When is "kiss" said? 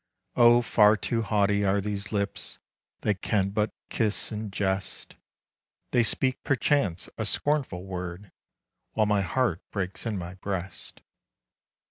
3.91-4.31